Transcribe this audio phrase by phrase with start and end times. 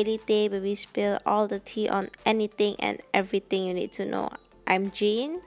[0.00, 4.08] Daily Day where we spill all the tea on anything and everything you need to
[4.08, 4.30] know.
[4.66, 5.42] I'm Jean,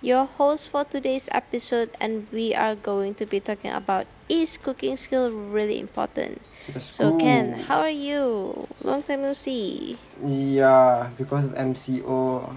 [0.00, 4.96] your host for today's episode, and we are going to be talking about is cooking
[4.96, 6.40] skill really important?
[6.80, 7.20] So.
[7.20, 8.66] Ken, how are you?
[8.80, 9.98] Long time no see.
[10.24, 12.56] Yeah, because of MCO.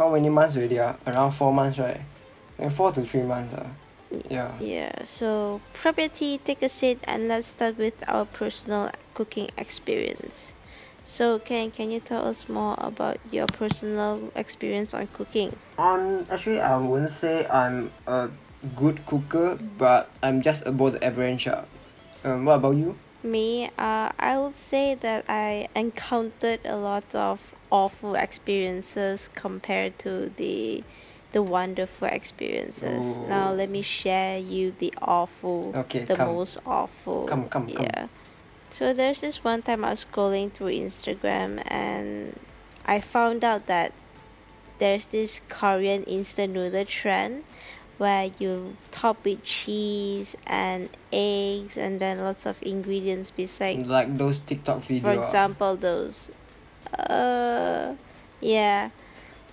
[0.00, 0.80] How many months already?
[0.80, 0.96] Ah?
[1.06, 2.00] Around four months, right?
[2.56, 3.52] And four to three months.
[3.52, 3.68] Ah.
[4.30, 4.48] Yeah.
[4.60, 10.53] Yeah, so tea, take a seat, and let's start with our personal cooking experience.
[11.04, 15.54] So, Ken, can you tell us more about your personal experience on cooking?
[15.78, 18.30] On actually, I wouldn't say I'm a
[18.74, 21.46] good cooker, but I'm just above the average.
[22.24, 22.96] Um, what about you?
[23.22, 30.30] Me, uh, I would say that I encountered a lot of awful experiences compared to
[30.36, 30.84] the
[31.32, 33.18] the wonderful experiences.
[33.28, 33.54] Now Oh.
[33.54, 36.32] let me share you the awful, Okay, the come.
[36.32, 37.26] most awful.
[37.26, 38.08] Come, come, come.
[38.74, 42.34] So there's this one time I was scrolling through Instagram and
[42.84, 43.92] I found out that
[44.80, 47.44] there's this Korean instant noodle trend
[47.98, 54.40] where you top with cheese and eggs and then lots of ingredients beside Like those
[54.40, 55.02] TikTok videos.
[55.02, 56.32] for example those
[56.98, 57.94] uh
[58.40, 58.90] yeah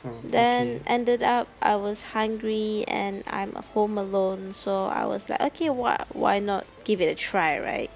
[0.04, 0.84] Oh, then okay.
[0.88, 6.04] ended up I was hungry and I'm home alone so I was like okay why
[6.12, 7.92] why not give it a try right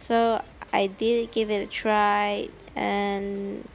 [0.00, 3.68] so I did give it a try and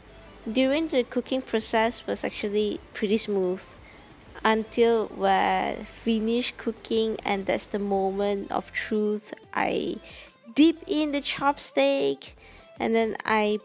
[0.52, 3.64] during the cooking process was actually pretty smooth
[4.44, 9.34] until where finished cooking and that's the moment of truth.
[9.54, 9.96] I
[10.54, 12.34] dip in the chopstick
[12.80, 13.60] and then I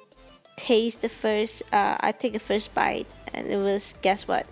[0.57, 4.47] taste the first uh, I take the first bite and it was guess what?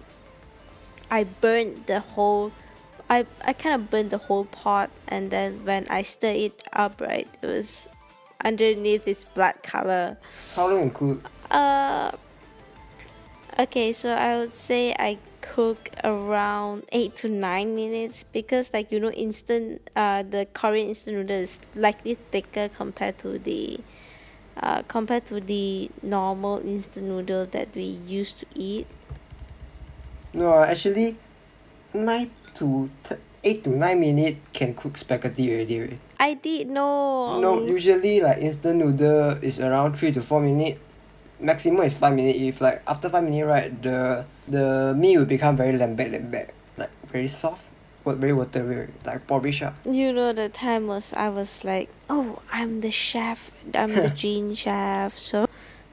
[1.11, 2.53] I burned the whole
[3.11, 7.01] I, I kind of burned the whole pot and then when I stir it up
[7.01, 7.89] right it was
[8.45, 10.17] underneath this black color
[10.55, 11.31] How long you cook?
[11.51, 12.13] uh
[13.59, 19.01] okay so I would say I cook around 8 to 9 minutes because like you
[19.01, 23.81] know instant uh the Korean instant noodle is slightly thicker compared to the
[24.61, 28.87] uh, compared to the normal instant noodle that we used to eat
[30.35, 31.17] No, actually,
[31.95, 35.81] nine to th- eight to nine minutes can cook spaghetti already.
[35.81, 35.99] right?
[36.19, 40.81] I did know No, usually like instant noodle is around three to four minutes.
[41.41, 42.39] Maximum is five minutes.
[42.41, 46.91] If like after five minutes, right, the the meat will become very lembek lembek, like
[47.07, 47.63] very soft,
[48.03, 49.63] but very watery, like porridge.
[49.63, 49.73] ah.
[49.87, 54.55] You know, the time was I was like, oh, I'm the chef, I'm the gene
[54.59, 55.47] chef, so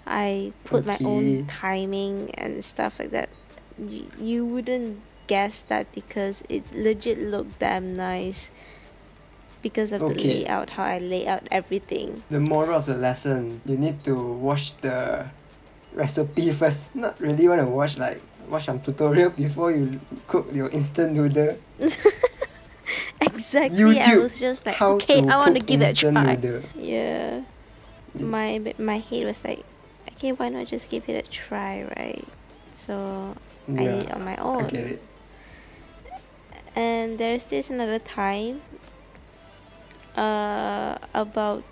[0.08, 3.30] I put my own timing and stuff like that.
[3.78, 4.98] You, you wouldn't
[5.28, 8.52] guess that because it legit looked damn nice
[9.62, 12.24] because of the layout, how I lay out everything.
[12.30, 15.26] The moral of the lesson: you need to watch the
[15.94, 16.94] recipe first.
[16.96, 21.58] Not really want to watch like watch some tutorial before you cook your instant noodle.
[23.22, 26.36] Exactly, I was just like, How okay, I want to give it a try.
[26.36, 26.62] noodle.
[26.76, 27.42] Yeah.
[28.20, 29.64] My my head was like,
[30.12, 32.24] okay, why not just give it a try, right?
[32.74, 33.36] So
[33.68, 34.68] I did it on my I own.
[34.68, 35.02] get it.
[36.76, 38.62] And there's this another time
[40.18, 41.64] uh about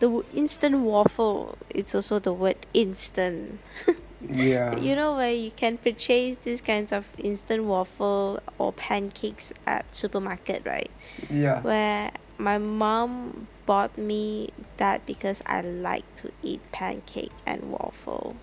[0.00, 1.56] the instant waffle.
[1.70, 3.60] It's also the word instant.
[4.32, 4.76] Yeah.
[4.78, 10.62] You know where you can purchase these kinds of instant waffle or pancakes at supermarket,
[10.64, 10.90] right?
[11.30, 11.60] Yeah.
[11.60, 18.36] Where my mom bought me that because I like to eat pancake and waffle.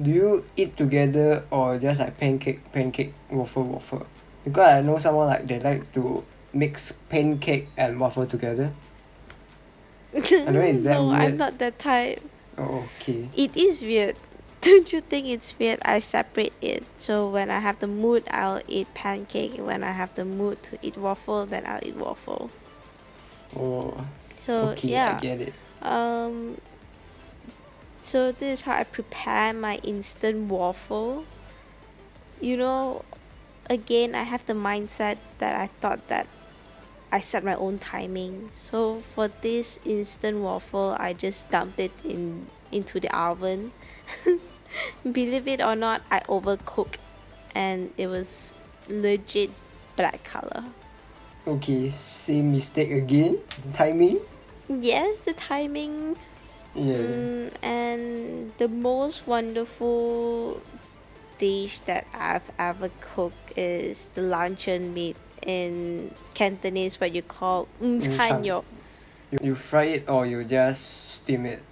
[0.00, 4.06] Do you eat together or just like pancake, pancake, waffle, waffle?
[4.44, 8.72] Because I know someone like they like to mix pancake and waffle together.
[10.14, 12.20] I know, is that no, I'm not that type.
[12.56, 13.28] Oh, okay.
[13.34, 14.16] It is weird.
[14.60, 15.80] Don't you think it's weird?
[15.84, 16.84] I separate it.
[16.96, 19.56] So when I have the mood, I'll eat pancake.
[19.58, 22.50] When I have the mood to eat waffle, then I'll eat waffle.
[23.56, 24.06] Oh,
[24.36, 25.16] So okay, yeah.
[25.16, 25.54] I get it.
[25.82, 26.58] Um.
[28.02, 31.24] So this is how I prepare my instant waffle.
[32.40, 33.04] You know,
[33.70, 36.26] again, I have the mindset that I thought that
[37.12, 38.50] I set my own timing.
[38.54, 43.72] So for this instant waffle, I just dump it in into the oven.
[45.04, 46.98] Believe it or not, I overcooked,
[47.54, 48.52] and it was
[48.88, 49.50] legit
[49.96, 50.64] black color.
[51.46, 53.38] Okay, same mistake again.
[53.74, 54.18] Timing.
[54.68, 56.16] Yes, the timing
[56.74, 56.98] Yeah.
[56.98, 60.60] Mm, and the most wonderful
[61.38, 68.00] dish that I've ever cooked is the luncheon meat in Cantonese, what you call Mm,
[68.00, 68.44] mm, chan.
[68.44, 68.64] You,
[69.42, 71.62] you fry it or you just steam it.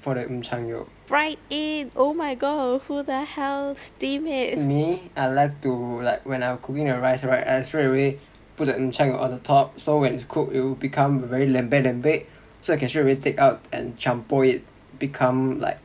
[0.00, 0.88] for the umchang yolk.
[1.06, 1.92] Fried it.
[1.94, 4.58] Oh my god, who the hell steam it?
[4.58, 8.18] Me, I like to like when I'm cooking the rice right, I straight away
[8.56, 9.78] put the umchang yolk on the top.
[9.78, 12.26] So when it's cooked, it will become very lembek lembek.
[12.62, 14.64] So I can straight away take out and champo it,
[14.98, 15.78] become like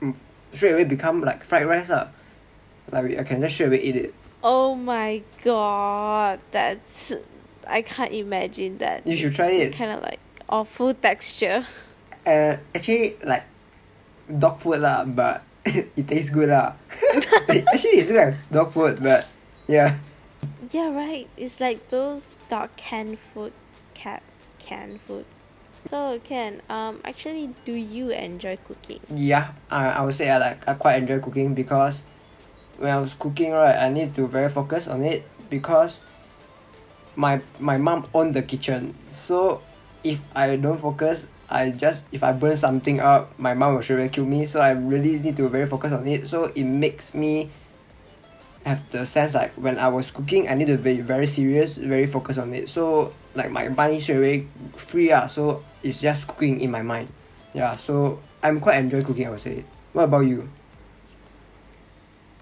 [0.00, 0.14] mm,
[0.54, 2.08] straight away become like fried rice lah.
[2.92, 4.14] Like I can just straight away eat it.
[4.44, 7.12] Oh my god, that's
[7.66, 9.06] I can't imagine that.
[9.06, 9.72] You should try it.
[9.72, 11.64] Kind of like awful texture.
[12.26, 13.44] Uh, actually like
[14.28, 16.76] dog food lah, but it tastes good lah.
[17.72, 19.24] actually it's like dog food, but
[19.66, 19.96] yeah.
[20.70, 21.28] Yeah, right.
[21.36, 23.52] It's like those dog canned food,
[23.94, 24.22] cat
[24.58, 25.24] canned food.
[25.90, 29.00] So Ken, um, actually, do you enjoy cooking?
[29.10, 32.02] Yeah, I, I would say I like I quite enjoy cooking because
[32.78, 36.00] when I was cooking right, I need to very focus on it because
[37.16, 38.94] my my mom owned the kitchen.
[39.12, 39.62] So
[40.04, 44.08] if I don't focus, I just if I burn something up, my mom will surely
[44.08, 44.46] kill me.
[44.46, 46.28] So I really need to very focus on it.
[46.28, 47.50] So it makes me
[48.64, 52.06] have the sense like when I was cooking, I need to be very serious, very
[52.06, 52.68] focused on it.
[52.68, 55.26] So like my mind is very free ah.
[55.26, 57.08] So it's just cooking in my mind.
[57.52, 57.76] Yeah.
[57.76, 59.26] So I'm quite enjoy cooking.
[59.26, 59.64] I would say.
[59.92, 60.48] What about you?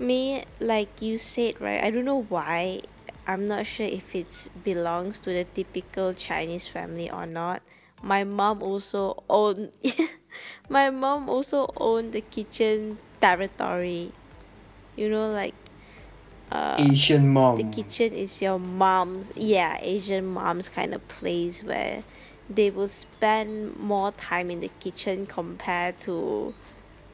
[0.00, 1.84] Me, like you said, right?
[1.84, 2.80] I don't know why.
[3.26, 7.62] I'm not sure if it belongs to the typical Chinese family or not.
[8.02, 9.72] My mom also owned.
[10.70, 14.12] my mom also owned the kitchen territory.
[14.96, 15.54] You know, like.
[16.50, 17.54] Uh, Asian mom.
[17.56, 22.02] the kitchen is your mom's yeah asian mom's kind of place where
[22.48, 26.52] they will spend more time in the kitchen compared to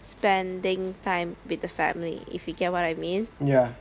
[0.07, 3.75] spending time with the family if you get what i mean Yeah.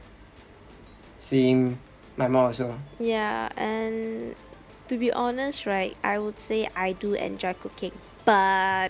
[1.20, 1.78] Same.
[2.18, 2.74] My mom also.
[2.98, 4.34] yeah and
[4.88, 7.92] to be honest right i would say i do enjoy cooking
[8.26, 8.90] but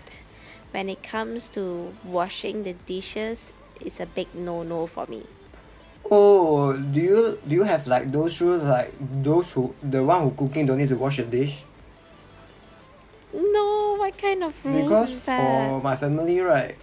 [0.72, 3.52] when it comes to washing the dishes
[3.82, 5.24] it's a big no no for me
[6.12, 8.94] Oh, do you do you have like those rules like
[9.26, 11.64] those who the one who cooking don't need to wash the dish?
[13.34, 16.76] no what kind of rules Because is that for my family right,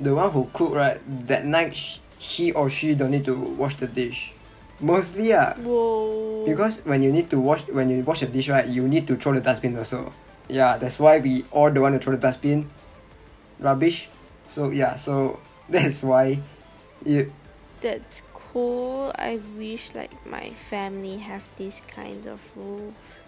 [0.00, 0.98] the one who cook right
[1.28, 4.32] that night sh- he or she don't need to wash the dish.
[4.80, 5.52] Mostly ah.
[5.60, 9.06] whoa Because when you need to wash when you wash the dish right, you need
[9.08, 10.12] to throw the dustbin also.
[10.48, 12.68] Yeah, that's why we all don't want to throw the dustbin.
[13.60, 14.08] Rubbish.
[14.48, 15.38] So yeah, so
[15.68, 16.40] that's why.
[17.04, 17.32] You,
[17.80, 19.12] That's cool.
[19.16, 23.20] I wish like my family have these kinds of rules.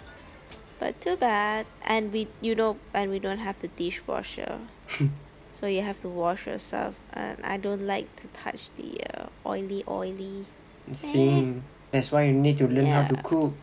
[0.79, 1.65] But too bad.
[1.85, 4.61] And we you know and we don't have the dishwasher.
[5.63, 9.85] so you have to wash yourself and I don't like to touch the uh, oily
[9.87, 10.45] oily.
[10.93, 11.63] same.
[11.93, 13.55] That's why you need to learn how to cook.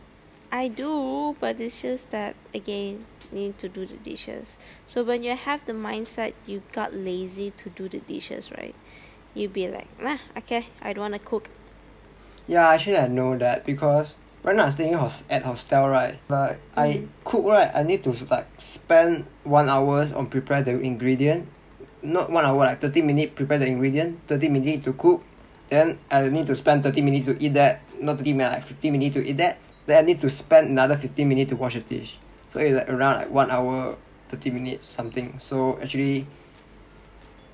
[0.50, 4.56] I do, but it's just that again need to do the dishes.
[4.86, 8.74] So when you have the mindset you got lazy to do the dishes, right?
[9.34, 11.50] You be like, nah, okay, I don't wanna cook.
[12.48, 16.16] Yeah, actually I know that because right now I'm staying hos- at hostel right.
[16.30, 17.08] Like I Mm.
[17.24, 21.46] cook right, I need to like spend one hour on prepare the ingredient.
[22.02, 25.20] Not one hour, like thirty minutes prepare the ingredient, thirty minutes to cook.
[25.68, 27.84] Then I need to spend thirty minutes to eat that.
[28.00, 29.60] Not thirty minutes, like fifteen minutes to eat that.
[29.84, 32.16] Then I need to spend another fifteen minutes to wash the dish.
[32.48, 33.96] So it's like around like one hour,
[34.32, 35.36] thirty minutes something.
[35.38, 36.24] So actually,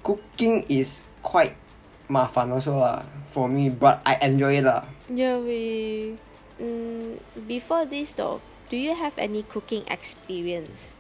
[0.07, 1.59] cooking is quite
[2.07, 3.03] 麻烦 also lah
[3.35, 4.87] for me, but I enjoy it lah.
[5.11, 6.15] Yeah, we.
[6.63, 7.19] Mm,
[7.51, 10.95] before this though, do you have any cooking experience?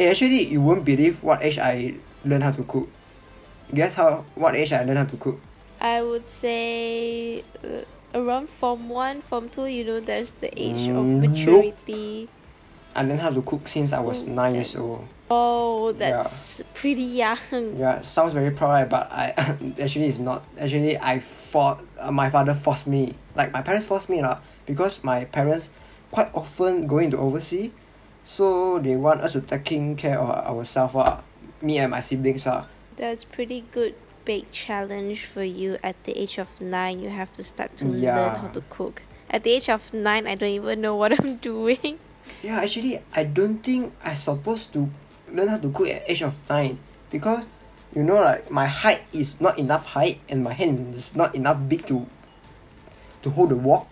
[0.00, 2.88] Eh, actually, you won't believe what age I learned how to cook.
[3.74, 4.24] Guess how?
[4.34, 5.40] What age I learned how to cook?
[5.80, 7.82] I would say uh,
[8.14, 9.66] around form one, form two.
[9.66, 11.30] You know, there's the age of Mm, nope.
[11.30, 12.28] maturity.
[12.94, 15.04] I learned how to cook since I was nine years old.
[15.28, 17.36] Oh, that's pretty young.
[17.76, 18.88] Yeah, sounds very proud, right?
[18.88, 19.34] But I
[19.82, 20.44] actually it's not.
[20.58, 21.82] Actually, I fought.
[21.98, 23.14] Uh, my father forced me.
[23.34, 25.68] Like my parents forced me lah, because my parents
[26.10, 27.70] quite often going to overseas,
[28.24, 31.20] so they want us to taking care of ourselves ah.
[31.62, 32.66] Me and my siblings ah.
[32.96, 33.94] That's pretty good.
[34.24, 37.00] Big challenge for you at the age of nine.
[37.00, 39.02] You have to start to learn how to cook.
[39.30, 41.98] At the age of nine, I don't even know what I'm doing.
[42.42, 44.90] Yeah, actually, I don't think I supposed to
[45.30, 46.78] learn how to cook at age of nine
[47.10, 47.44] because
[47.94, 51.58] you know like my height is not enough height and my hand is not enough
[51.68, 52.06] big to
[53.22, 53.86] to hold the wok.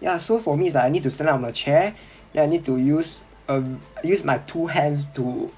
[0.00, 1.94] Yeah, so for me it's like I need to stand up on a chair,
[2.32, 5.50] then I need to use um use my two hands to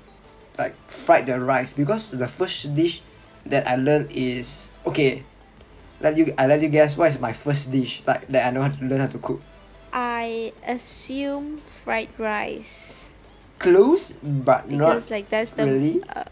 [0.58, 3.02] like fried the rice because the first dish
[3.46, 5.22] that I learned is okay.
[6.00, 8.62] Let you I let you guess what is my first dish like that I know
[8.62, 9.40] how to learn how to cook.
[9.92, 13.06] I assume fried rice
[13.58, 16.02] Close but not because like that's the really?
[16.12, 16.24] uh,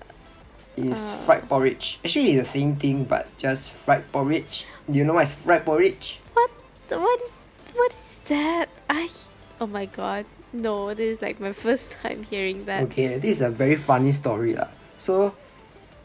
[0.77, 1.17] is Uh.
[1.25, 1.99] fried porridge.
[2.05, 4.67] Actually, it's the same thing, but just fried porridge.
[4.91, 6.21] Do you know what is fried porridge?
[6.35, 6.51] What?
[6.91, 7.21] What?
[7.75, 8.69] What is that?
[8.91, 9.09] I.
[9.61, 10.27] Oh my god.
[10.55, 12.85] No, this is like my first time hearing that.
[12.85, 14.71] Okay, this is a very funny story lah.
[14.97, 15.35] So,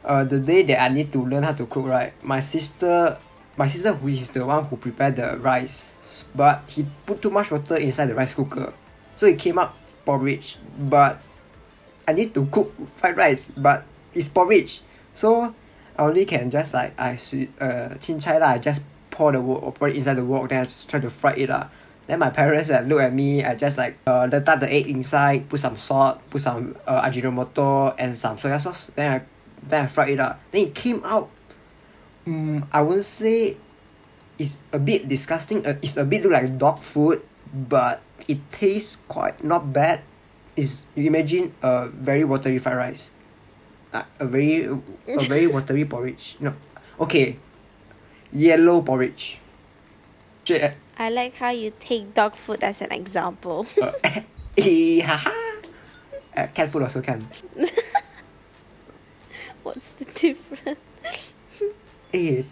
[0.04, 2.12] uh, the day that I need to learn how to cook, right?
[2.26, 3.16] My sister,
[3.56, 5.94] my sister who is the one who prepared the rice,
[6.34, 8.74] but he put too much water inside the rice cooker,
[9.16, 10.58] so it came up porridge.
[10.82, 11.22] But
[12.10, 13.86] I need to cook fried rice, but
[14.18, 14.82] it's porridge,
[15.14, 15.54] so
[15.94, 17.14] I only can just like I
[17.62, 18.58] uh chin chai lah.
[18.58, 18.82] I just
[19.14, 19.38] pour the
[19.86, 21.70] it inside the wok, then I try to fry it lah.
[22.10, 25.46] Then my parents uh, look at me, I just like uh letak the egg inside,
[25.46, 28.90] put some salt, put some uh, ajinomoto and some soya sauce.
[28.98, 29.18] Then I
[29.62, 30.42] then I fried it up.
[30.50, 31.30] Then it came out.
[32.26, 33.62] Um, I wouldn't say
[34.42, 35.62] it's a bit disgusting.
[35.62, 37.22] Uh, it's a bit look like dog food,
[37.54, 40.02] but it tastes quite not bad.
[40.58, 43.14] Is you imagine a very watery fried rice,
[43.94, 46.42] uh, a very a very watery porridge.
[46.42, 46.58] No,
[46.98, 47.38] okay,
[48.34, 49.38] yellow porridge.
[50.42, 50.89] Shit.
[51.00, 53.66] I like how you take dog food as an example.
[53.82, 53.94] Uh,
[54.58, 55.32] eh, haha.
[56.36, 57.26] Uh, cat food also can.
[59.64, 61.34] What's the difference?
[62.14, 62.44] Eh,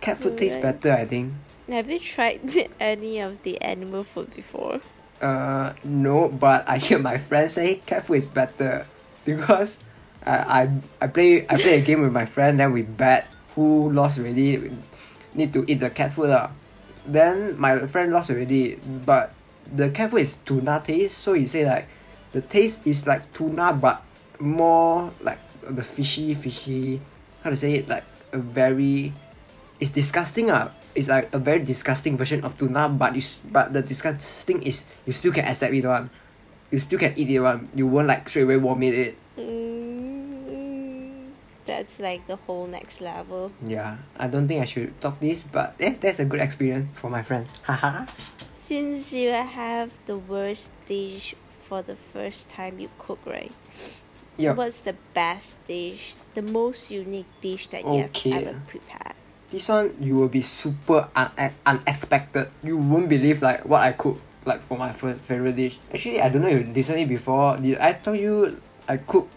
[0.00, 1.34] cat food tastes better, I think.
[1.68, 2.42] Have you tried
[2.80, 4.80] any of the animal food before?
[5.22, 8.86] Uh, no, but I hear my friends say cat food is better
[9.24, 9.78] because
[10.26, 10.70] I I,
[11.00, 12.58] I play I play a game with my friend.
[12.58, 14.74] Then we bet who lost really
[15.34, 16.54] Need to eat the cat food lah.
[17.06, 19.32] Then my friend lost already, but
[19.68, 21.18] the cat food is tuna taste.
[21.18, 21.88] So he say like
[22.32, 24.02] the taste is like tuna, but
[24.40, 27.00] more like the fishy fishy.
[27.42, 27.88] How to say it?
[27.88, 29.12] Like a very
[29.80, 30.70] it's disgusting ah.
[30.94, 35.12] It's like a very disgusting version of tuna, but it's but the disgusting is you
[35.12, 36.08] still can accept it one.
[36.70, 37.68] You still can eat it one.
[37.74, 39.14] You won't like straight away vomit it.
[41.66, 43.52] That's like the whole next level.
[43.64, 47.08] Yeah, I don't think I should talk this, but eh, that's a good experience for
[47.08, 47.46] my friend.
[47.62, 48.04] Haha.
[48.54, 53.52] Since you have the worst dish for the first time you cook, right?
[54.36, 54.56] Yep.
[54.56, 58.30] What's the best dish, the most unique dish that you Okay.
[58.30, 59.14] have ever prepared?
[59.50, 62.48] This one you will be super un- unexpected.
[62.64, 65.78] You won't believe like what I cook like for my first favorite dish.
[65.92, 67.56] Actually, I don't know if you listened it before.
[67.56, 69.28] Did I tell you I cook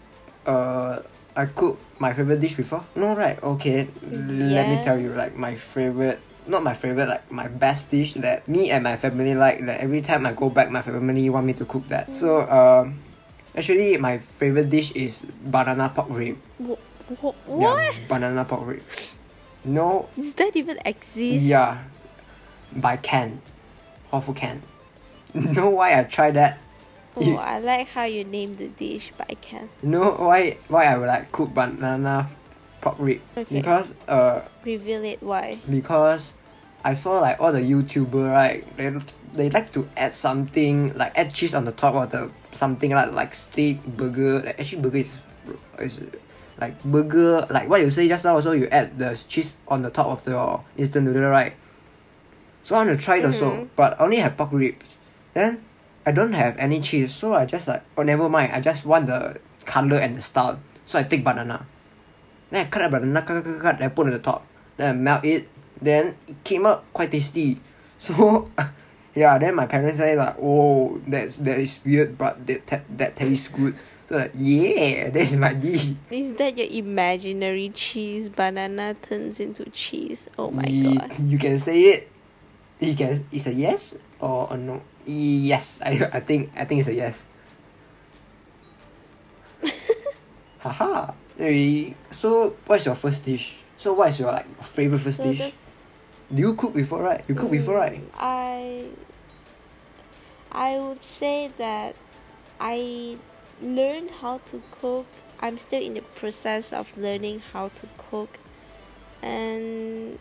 [0.44, 1.00] uh
[1.38, 2.82] I cook my favorite dish before?
[2.98, 3.38] No right?
[3.40, 3.86] Okay.
[4.02, 6.18] Let me tell you like my favorite
[6.48, 10.02] not my favorite like my best dish that me and my family like that every
[10.02, 12.10] time I go back my family want me to cook that.
[12.12, 12.98] So um
[13.54, 16.36] actually my favorite dish is banana pork rib.
[16.58, 16.74] Wh-
[17.22, 18.00] wh- Yeah, what?
[18.08, 18.82] banana pork rib.
[19.64, 21.44] No Does that even exist?
[21.46, 21.84] yeah,
[22.74, 23.40] by can,
[24.10, 24.62] awful can.
[25.34, 26.58] know why I try that?
[27.16, 29.70] Oh, You- I like how you name the dish, but I can't.
[29.82, 32.28] know why why I would like cook banana
[32.80, 33.20] pork rib?
[33.36, 33.56] Okay.
[33.60, 35.22] Because uh Reveal it.
[35.22, 35.58] Why?
[35.68, 36.34] because
[36.84, 38.90] I saw like all the YouTuber right they
[39.34, 43.12] they like to add something like add cheese on the top of the something like
[43.12, 45.18] like steak burger like, actually burger is
[45.80, 46.00] is
[46.60, 49.90] like burger like what you say just now also you add the cheese on the
[49.90, 50.34] top of the
[50.76, 51.54] instant noodle right
[52.62, 53.68] so I want to try it also Mhm.
[53.76, 54.96] but I only have pork ribs
[55.34, 55.62] then
[56.08, 58.52] I don't have any cheese so I just like oh never mind.
[58.56, 59.36] I just want the
[59.66, 60.58] color and the style.
[60.86, 61.66] So I take banana.
[62.48, 64.46] Then I cut a banana cut cut cut, cut then I put on the top.
[64.78, 65.48] Then I melt it.
[65.82, 67.60] Then it came out quite tasty.
[68.00, 68.48] So
[69.14, 73.16] yeah then my parents say like oh that's that is weird but that ta- that
[73.16, 73.74] tastes good.
[74.08, 75.92] So like yeah that's my dish.
[76.08, 78.30] Is that your imaginary cheese?
[78.30, 80.24] Banana turns into cheese.
[80.38, 81.18] Oh my Ye- god.
[81.20, 82.08] you can say it.
[82.80, 86.88] You can it's a yes or a no yes I, I think I think it's
[86.88, 87.24] a yes
[90.60, 95.52] haha Eh, so what's your first dish so what is your like favorite first dish
[96.34, 98.88] do you cook before right you cook before right Mm, I
[100.50, 101.94] I would say that
[102.58, 103.18] I
[103.62, 105.06] learned how to cook.
[105.40, 108.38] I'm still in the process of learning how to cook.
[109.22, 110.18] And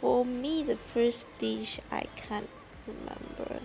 [0.00, 2.48] for me the first dish I can't
[2.86, 3.60] remember.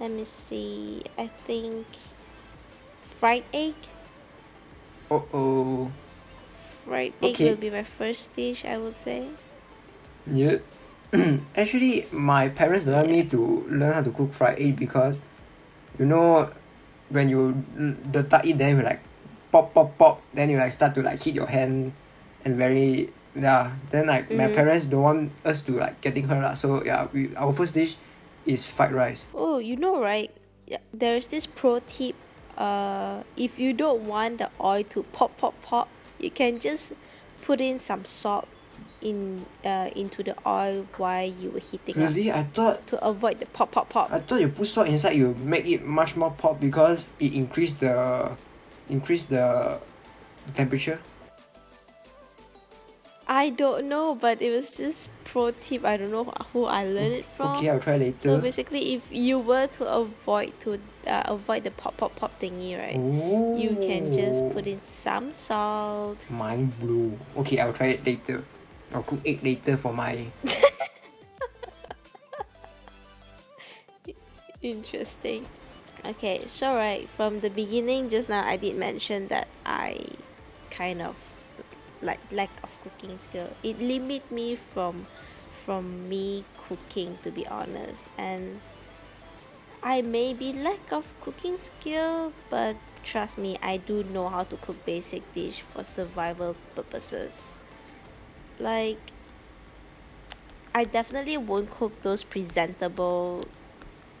[0.00, 1.02] Let me see.
[1.18, 1.84] I think
[3.20, 3.74] fried egg.
[5.10, 5.92] oh oh
[6.86, 7.50] Fried egg Okay.
[7.50, 9.28] will be my first dish I would say.
[10.26, 10.58] Yeah.
[11.56, 15.18] Actually, my parents don't want me to learn how to cook fried egg because,
[15.98, 16.48] you know,
[17.10, 17.52] when you
[18.12, 19.00] the start eat, then you like
[19.50, 21.92] pop pop pop, then you like start to like hit your hand,
[22.44, 23.74] and very yeah.
[23.90, 24.54] Then like my Mhm.
[24.54, 26.54] parents don't want us to like getting hurt lah.
[26.54, 27.98] So yeah, we our first dish
[28.50, 29.24] is fried rice.
[29.34, 30.30] Oh, you know, right?
[30.92, 32.14] There's this pro tip.
[32.56, 35.88] Uh, if you don't want the oil to pop, pop, pop,
[36.18, 36.92] you can just
[37.42, 38.46] put in some salt
[39.00, 43.40] in uh into the oil while you were heating up Really, I thought to avoid
[43.40, 44.12] the pop pop pop.
[44.12, 47.72] I thought you put salt inside, you make it much more pop because it increase
[47.74, 48.32] the
[48.90, 49.80] increase the
[50.54, 51.00] temperature.
[53.30, 55.84] I don't know, but it was just pro tip.
[55.84, 57.58] I don't know who I learned it from.
[57.58, 58.18] Okay, I'll try later.
[58.18, 62.76] So basically, if you were to avoid to uh, avoid the pop pop pop thingy,
[62.76, 62.98] right?
[62.98, 66.28] You can just put in some salt.
[66.28, 67.16] Mind blow.
[67.36, 68.42] Okay, I'll try it later.
[68.92, 70.26] I'll cook egg later for my.
[74.60, 75.46] Interesting.
[76.04, 80.02] Okay, so right from the beginning, just now I did mention that I
[80.72, 81.14] kind of
[82.02, 83.50] like lack of cooking skill.
[83.62, 85.06] It limit me from
[85.64, 88.60] from me cooking to be honest, and
[89.82, 94.56] I may be lack of cooking skill, but trust me, I do know how to
[94.56, 97.54] cook basic dish for survival purposes.
[98.58, 99.00] Like
[100.74, 103.44] I definitely won't cook those presentable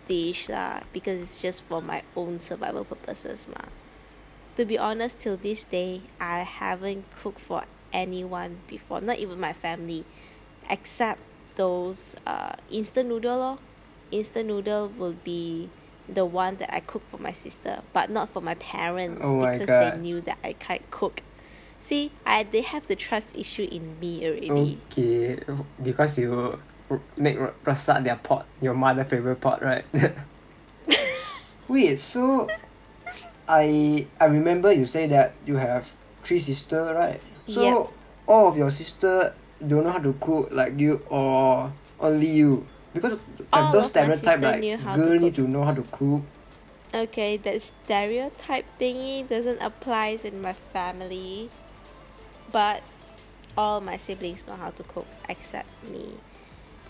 [0.06, 3.70] dish lah because it's just for my own survival purposes ma.
[4.56, 7.62] To be honest, till this day, I haven't cooked for
[7.92, 10.04] anyone before, not even my family,
[10.68, 11.20] except
[11.56, 13.58] those uh, instant noodle lor.
[14.10, 15.70] Instant noodle will be
[16.08, 19.68] the one that I cook for my sister, but not for my parents Oh because
[19.68, 21.22] they knew that I can't cook.
[21.80, 24.78] See, I they have the trust issue in me already.
[24.90, 25.38] Okay,
[25.82, 26.60] because you
[27.16, 27.54] make r-
[28.02, 29.84] their pot, your mother favorite pot, right?
[31.68, 32.48] Wait, so
[33.48, 35.90] I I remember you say that you have
[36.22, 37.20] three sister, right?
[37.54, 37.92] So
[38.26, 42.66] all of your sister don't know how to cook like you or only you?
[42.92, 43.18] Because
[43.52, 44.60] have those stereotype like
[44.96, 46.22] girl need to know how to cook.
[46.92, 51.50] Okay, that stereotype thingy doesn't apply in my family,
[52.50, 52.82] but
[53.56, 56.10] all my siblings know how to cook except me.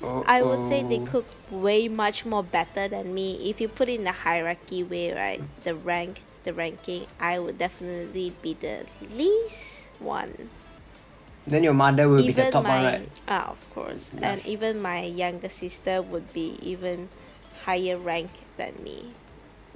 [0.02, 3.50] Oh, I would say they cook way much more better than me.
[3.50, 8.32] If you put in the hierarchy way, right, the rank, the ranking, I would definitely
[8.40, 10.34] be the least one.
[11.46, 13.20] Then your mother will be the top my one, right?
[13.28, 14.32] ah, of course, Yeah.
[14.32, 17.08] and even my younger sister would be even
[17.64, 19.12] higher rank than me.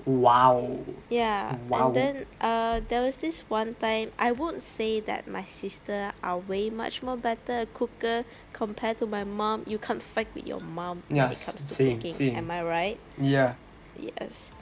[0.04, 0.78] Wow.
[1.08, 1.86] Yeah, Wow.
[1.86, 4.12] and then uh, there was this one time.
[4.18, 9.06] I won't say that my sister are way much more better a cooker compared to
[9.06, 9.62] my mom.
[9.66, 12.12] You can't fight with your mom when it comes to same, cooking.
[12.14, 12.36] same.
[12.36, 12.98] Am I right?
[13.18, 13.54] Yeah.
[13.98, 14.52] Yes.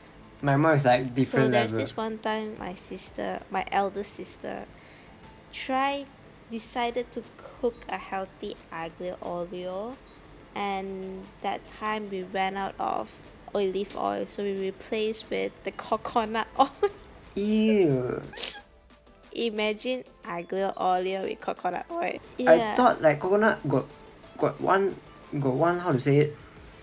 [0.42, 1.46] My mom is like different.
[1.46, 1.86] So there's level.
[1.86, 4.66] this one time my sister, my elder sister,
[5.52, 6.06] tried
[6.50, 9.96] decided to cook a healthy aglio olio,
[10.54, 13.08] and that time we ran out of
[13.54, 16.90] olive oil, so we replaced with the coconut oil.
[17.36, 18.22] Ew.
[19.32, 22.18] Imagine aglio olio with coconut oil.
[22.40, 23.86] I thought like coconut got
[24.36, 24.94] got one
[25.40, 26.36] got one how to say it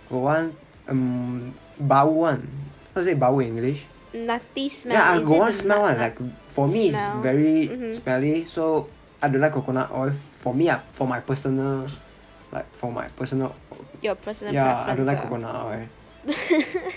[0.09, 0.55] got one
[0.87, 2.47] um bau one
[2.95, 4.95] how to say bau in English nutty smell.
[4.97, 6.17] yeah I Is got it one the smell one like
[6.53, 7.13] for me smell?
[7.15, 8.01] it's very Mhm.
[8.01, 8.87] smelly so
[9.21, 11.85] I don't like coconut oil for me ah, for my personal
[12.51, 13.53] like for my personal
[14.01, 15.23] your personal yeah I don't like ah.
[15.23, 15.85] coconut oil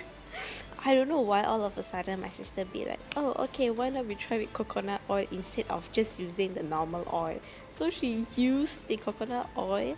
[0.85, 3.89] I don't know why all of a sudden my sister be like, oh, okay, why
[3.89, 7.39] not we try with coconut oil instead of just using the normal oil?
[7.71, 9.95] So she used the coconut oil.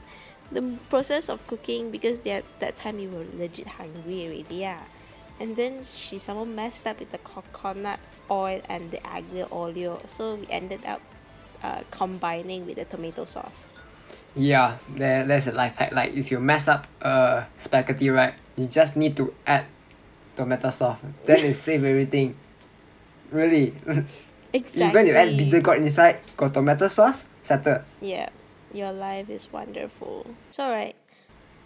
[0.53, 4.81] The process of cooking because that that time we were legit hungry already, yeah.
[5.41, 7.99] And then she somehow messed up with the coconut
[8.31, 11.01] oil and the aglio olio, so we ended up
[11.63, 13.69] uh, combining with the tomato sauce.
[14.37, 18.67] yeah there there's a life hack like if you mess up uh spaghetti right you
[18.67, 19.63] just need to add
[20.35, 22.35] tomato sauce then it save everything
[23.31, 23.71] really
[24.53, 24.83] Exactly.
[24.91, 27.83] Even you add bitter gourd inside, got tomato sauce, settle.
[28.01, 28.29] Yeah,
[28.73, 30.27] your life is wonderful.
[30.49, 30.95] It's alright.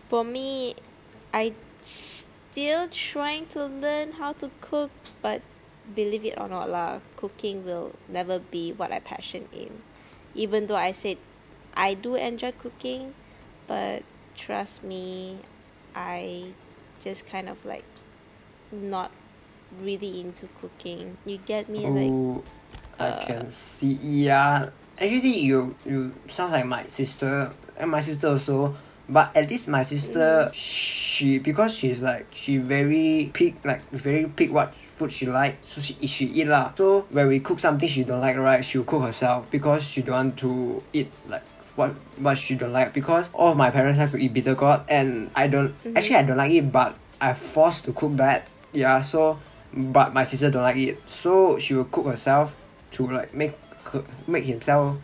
[0.09, 0.75] For me,
[1.33, 1.53] I
[2.59, 4.91] still trying to learn how to cook,
[5.23, 5.43] but
[5.95, 9.87] believe it or not lah, cooking will never be what I passion in.
[10.35, 11.19] Even though I said
[11.75, 13.15] I do enjoy cooking,
[13.69, 14.03] but
[14.35, 15.39] trust me,
[15.95, 16.51] I
[16.99, 17.87] just kind of like
[18.73, 19.13] not
[19.79, 21.17] really into cooking.
[21.25, 22.43] You get me like Oh,
[22.99, 24.03] I uh, can see.
[24.03, 28.75] Yeah, actually, you you sounds like my sister and my sister also.
[29.09, 34.53] But at least my sister, she because she's like she very pick like very pick
[34.53, 36.73] what food she like, so she she eat lah.
[36.77, 40.15] So when we cook something she don't like, right, she'll cook herself because she don't
[40.15, 41.43] want to eat like
[41.77, 44.81] what what she don't like because all of my parents have to eat bitter gourd
[44.91, 45.97] and I don't Mhm.
[45.97, 49.39] actually I don't like it but I forced to cook that yeah so
[49.73, 52.51] but my sister don't like it so she will cook herself
[52.99, 53.55] to like make
[53.95, 54.99] her- make himself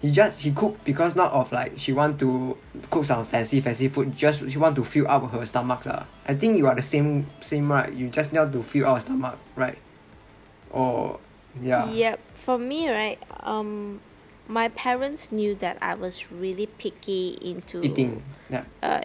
[0.00, 2.56] he just he cook because not of like she want to
[2.90, 6.34] cook some fancy fancy food just she want to fill up her stomach lah I
[6.34, 9.78] think you are the same same right you just want to fill our stomach right
[10.70, 11.18] or
[11.60, 12.20] yeah Yep.
[12.38, 14.00] For me, right, um,
[14.46, 19.02] my parents knew that I was really picky into eating yeah uh,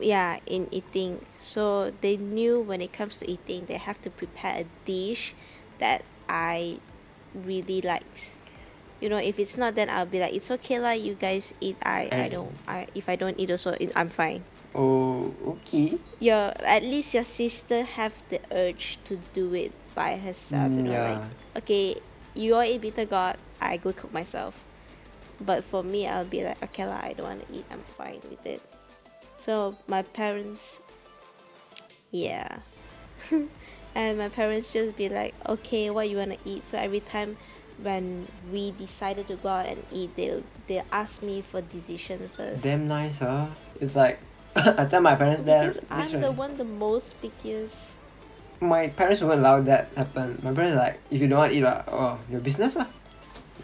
[0.00, 1.24] yeah, in eating.
[1.38, 5.34] So they knew when it comes to eating, they have to prepare a dish
[5.78, 6.78] that I
[7.34, 8.36] really likes.
[9.04, 10.96] You know, if it's not, then I'll be like, it's okay lah.
[10.96, 11.76] You guys eat.
[11.84, 12.56] I I don't.
[12.64, 14.40] I if I don't eat also, it, I'm fine.
[14.72, 20.72] oh okay Your at least your sister have the urge to do it by herself.
[20.72, 21.22] you Mm, know, yeah like
[21.60, 22.00] okay,
[22.32, 23.36] you all eat bitter gourd.
[23.60, 24.64] I go cook myself.
[25.40, 27.66] But for me, I'll be like, okay lah, I don't want to eat.
[27.68, 28.62] I'm fine with it.
[29.36, 30.80] So my parents,
[32.10, 32.62] yeah,
[33.94, 36.66] and my parents just be like, okay, what you wanna eat?
[36.68, 37.36] So every time
[37.82, 42.62] when we decided to go out and eat, they'll they'll ask me for decision first.
[42.62, 43.46] damn nice huh
[43.80, 44.20] it's like
[44.56, 47.90] I tell my parents that because I'm the one the most pickiest.
[48.60, 51.64] my parents won't allow that happen my parents like if you don't want to eat
[51.66, 52.86] lah oh your business lah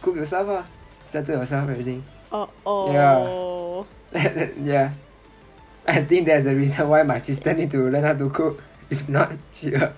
[0.03, 0.66] cook yourself lah
[1.05, 3.87] settle yourself everything Oh, oh.
[4.14, 4.92] yeah.
[5.87, 8.62] I think there's a reason why my sister need to learn how to cook.
[8.90, 9.90] If not, she, uh,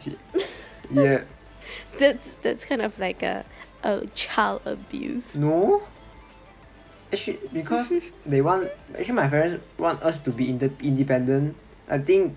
[0.00, 0.16] she
[0.90, 1.24] yeah.
[1.98, 3.44] That's that's kind of like a
[3.82, 5.34] a child abuse.
[5.34, 5.82] No.
[7.12, 7.92] Actually, because
[8.26, 11.56] they want actually my parents want us to be inde- independent.
[11.88, 12.36] I think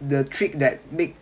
[0.00, 1.16] the trick that make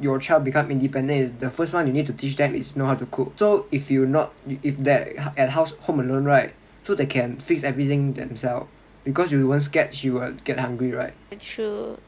[0.00, 2.86] your child become independent is the first one you need to teach them is know
[2.86, 3.32] how to cook.
[3.36, 6.52] So if you not if they're at house home alone right,
[6.84, 8.68] so they can fix everything themselves.
[9.04, 11.14] Because you weren't scared she will get hungry, right?
[11.40, 11.98] True.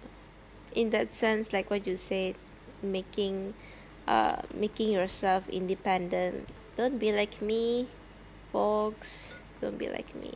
[0.75, 2.35] In that sense, like what you said,
[2.83, 3.55] making,
[4.07, 6.49] uh, making yourself independent.
[6.77, 7.88] Don't be like me,
[8.53, 9.38] folks.
[9.61, 10.33] Don't be like me.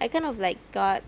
[0.00, 1.02] I kind of like got,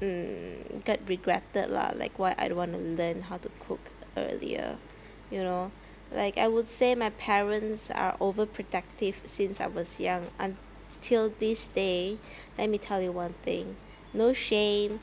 [0.00, 1.92] mm, got regretted lah.
[1.94, 4.76] Like why I don't want to learn how to cook earlier,
[5.30, 5.72] you know.
[6.12, 12.18] Like I would say my parents are overprotective since I was young until this day.
[12.58, 13.76] Let me tell you one thing.
[14.12, 15.00] No shame.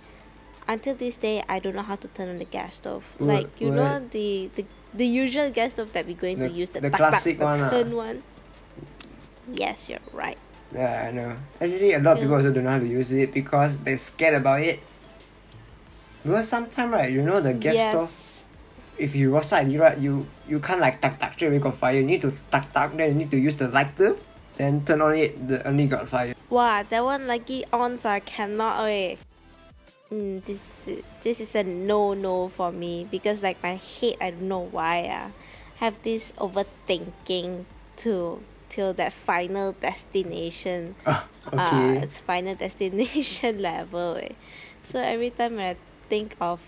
[0.67, 3.03] Until this day, I don't know how to turn on the gas stove.
[3.17, 6.69] What- like you know the, the the usual gas stove that we're going to use
[6.69, 7.69] the, the tak- classic the one ah.
[7.69, 8.23] turn one.
[9.52, 10.38] Yes, you're right.
[10.73, 11.34] Yeah, I know.
[11.60, 14.36] Actually, a lot of people also don't know how to use it because they're scared
[14.36, 14.80] about it.
[16.21, 18.45] Because sometimes, right, you know the gas stove, yes.
[18.97, 21.73] if you roadside it, you right, you you can't like tak tak straight away got
[21.73, 21.97] fire.
[21.97, 24.13] You need to tak tak, then you need to use the lighter,
[24.62, 26.36] then turn on it, the only got fire.
[26.52, 29.17] Wow, that one lucky ons I cannot way.
[30.11, 30.89] Mm, this
[31.23, 35.05] this is a no no for me because like my head I don't know why
[35.05, 35.29] ah
[35.77, 37.65] have this overthinking
[38.01, 40.95] to till that final destination.
[41.05, 41.21] Uh,
[41.53, 42.01] okay.
[42.01, 44.17] its final destination level.
[44.17, 44.33] eh.
[44.83, 45.77] So every time when I
[46.09, 46.59] think of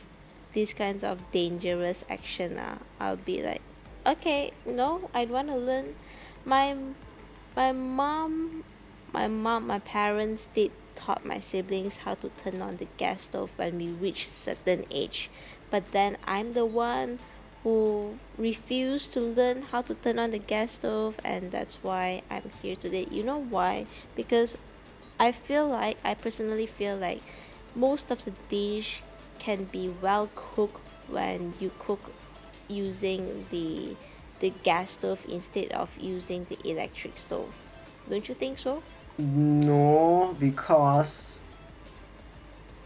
[0.54, 3.62] these kinds of dangerous action, uh, I'll be like,
[4.06, 5.96] okay, no, I want to learn.
[6.46, 6.76] My
[7.56, 8.64] my mom,
[9.14, 10.72] my mom, my parents did
[11.02, 15.30] taught my siblings how to turn on the gas stove when we reach certain age,
[15.70, 17.20] but then I'm the one
[17.64, 22.50] who refused to learn how to turn on the gas stove and that's why I'm
[22.62, 23.08] here today.
[23.12, 23.86] You know why?
[24.16, 24.58] Because
[25.20, 27.22] I feel like I personally feel like
[27.76, 29.04] most of the dish
[29.38, 32.12] can be well cooked when you cook
[32.68, 33.96] using the
[34.40, 37.54] the gas stove instead of using the electric stove.
[38.10, 38.82] Don't you think so?
[39.22, 41.40] No, because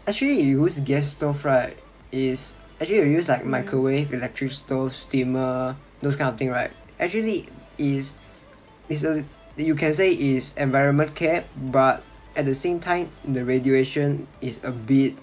[0.06, 1.76] actually you use gas stove right
[2.12, 3.56] is actually you use like Mm.
[3.56, 6.70] microwave, electric stove, steamer, those kind of thing right.
[7.00, 8.12] Actually is
[8.88, 9.24] is a
[9.56, 12.02] you can say is environment care, but
[12.36, 15.16] at the same time the radiation is a bit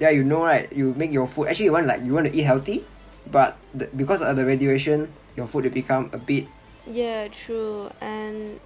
[0.00, 2.32] yeah you know right you make your food actually you want like you want to
[2.32, 2.80] eat healthy
[3.28, 6.46] but the, because of the radiation your food will become a bit
[6.88, 7.90] Yeah, true.
[8.00, 8.56] And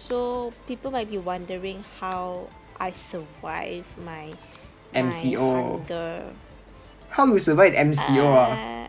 [0.00, 2.48] so people might be wondering how
[2.80, 4.32] I survive my
[4.96, 5.84] my MCO.
[5.84, 6.24] hunger.
[7.12, 8.48] how you survive MCO ah?
[8.48, 8.88] Uh,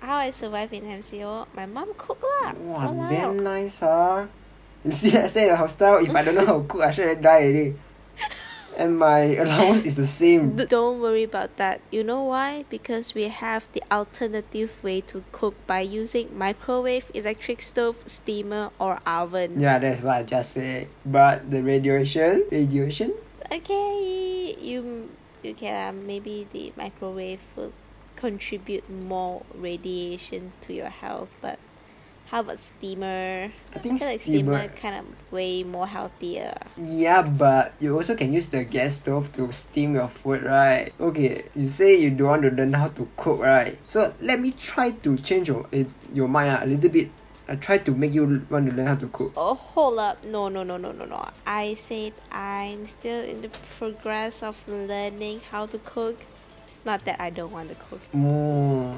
[0.00, 1.50] how I survive in MCO?
[1.52, 2.54] My mom cook lah.
[2.54, 4.30] Wow, damn nice, huh?
[4.86, 6.00] You see, I in a hostel.
[6.00, 7.74] If I don't know how to cook, I should have died already.
[8.80, 10.56] And my allowance is the same.
[10.56, 11.84] Don't worry about that.
[11.92, 12.64] You know why?
[12.72, 18.98] Because we have the alternative way to cook by using microwave, electric stove, steamer, or
[19.04, 19.60] oven.
[19.60, 20.88] Yeah, that's what I just said.
[21.04, 23.12] But the radiation, radiation.
[23.52, 25.10] Okay, you
[25.44, 25.92] okay lah.
[25.92, 27.76] Um, maybe the microwave will
[28.16, 31.58] contribute more radiation to your health, but
[32.30, 33.50] How about steamer?
[33.74, 34.68] I I think feel like steamer steamer.
[34.68, 36.54] kind of way more healthier.
[36.78, 40.92] Yeah, but you also can use the gas stove to steam your food, right?
[41.00, 43.76] Okay, you say you don't want to learn how to cook, right?
[43.86, 45.66] So let me try to change your
[46.14, 47.10] your mind ah, a little bit.
[47.50, 49.32] I try to make you want to learn how to cook.
[49.36, 50.22] Oh, hold up.
[50.22, 51.28] No, no, no, no, no, no.
[51.44, 56.14] I said I'm still in the progress of learning how to cook.
[56.84, 58.00] Not that I don't want to cook.
[58.16, 58.96] Mm,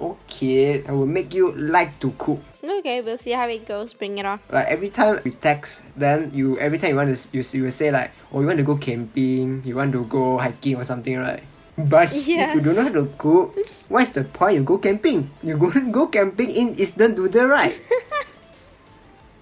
[0.00, 2.44] okay, I will make you like to cook.
[2.62, 3.94] Okay, we'll see how it goes.
[3.94, 4.38] Bring it on.
[4.52, 7.72] Like every time we text, then you every time you want to you, you will
[7.72, 11.16] say like, oh you want to go camping, you want to go hiking or something,
[11.16, 11.42] right?
[11.76, 13.56] But if you don't know how to cook,
[13.88, 14.60] what's the point?
[14.60, 15.30] You go camping.
[15.42, 17.72] You go go camping in Eastern Doodle, right?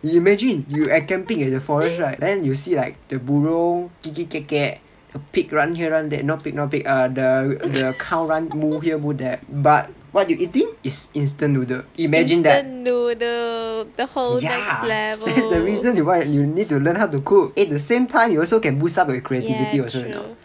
[0.02, 2.18] you imagine you at camping in the forest, right?
[2.18, 6.22] Then you see like the burung, kiki keke, the pig run here, run there.
[6.22, 6.86] Not pig, not pig.
[6.86, 9.40] Uh, the the cow run, move here, move there.
[9.48, 11.82] But what you eating is instant noodle.
[11.98, 12.64] Imagine that.
[12.64, 15.26] Instant noodle, the whole next level.
[15.26, 17.56] That's the reason you why you need to learn how to cook.
[17.58, 20.36] At the same time, you also can boost up your creativity Yeah, also, you know.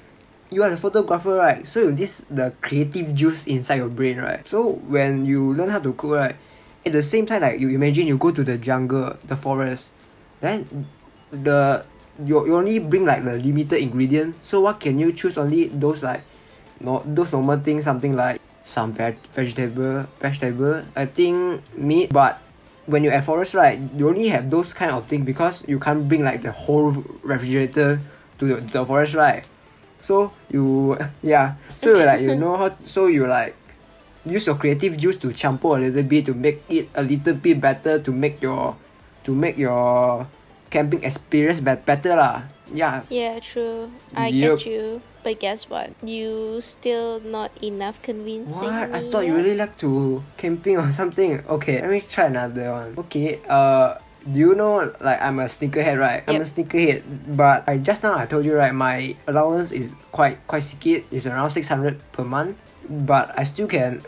[0.49, 1.65] You are a photographer, right?
[1.67, 4.45] So you this the creative juice inside your brain, right?
[4.47, 6.37] So when you learn how to cook, right,
[6.85, 9.89] at the same time, like you imagine you go to the jungle, the forest,
[10.41, 10.87] then
[11.31, 11.83] the
[12.23, 14.35] you, you only bring like the limited ingredient.
[14.43, 15.37] So what can you choose?
[15.37, 16.23] Only those like
[16.79, 20.83] no those normal things, something like some veg vegetable vegetable.
[20.95, 22.39] I think meat, but
[22.85, 26.07] when you're at forest, right, you only have those kind of thing because you can't
[26.07, 26.91] bring like the whole
[27.23, 27.99] refrigerator
[28.37, 29.43] to the, the forest, right?
[29.99, 33.55] So you yeah, so you like you know how so you like
[34.25, 37.61] use your creative juice to champo a little bit to make it a little bit
[37.61, 38.75] better to make your
[39.23, 40.27] to make your
[40.69, 42.43] camping experience be- better lah.
[42.73, 43.03] Yeah.
[43.09, 43.91] Yeah, true.
[44.15, 44.59] I Yup.
[44.59, 45.01] get you.
[45.25, 45.93] But guess what?
[46.05, 48.93] You still not enough convincing What?
[48.93, 51.41] I thought you really like to camping or something.
[51.49, 52.93] Okay, let me try another one.
[53.09, 56.21] Okay, uh do you know like I'm a sneakerhead, right?
[56.25, 56.49] I'm a Yep.
[56.53, 56.97] sneakerhead,
[57.37, 61.05] but I just now I told you right, my allowance is quite quite skit.
[61.13, 62.57] It's around six hundred per month,
[62.89, 64.01] but I still can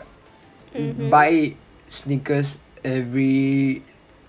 [0.74, 1.10] Mhm.
[1.10, 1.54] buy
[1.90, 3.82] sneakers every